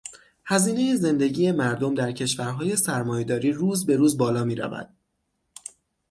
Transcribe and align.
هزینهٔ 0.45 0.95
زندگی 0.95 1.51
مردم 1.51 1.93
در 1.95 2.11
کشورهای 2.11 2.75
سرمایه 2.75 3.23
داری 3.23 3.51
روز 3.53 3.85
بروز 3.85 4.17
بالا 4.17 4.43
میرود. 4.43 4.89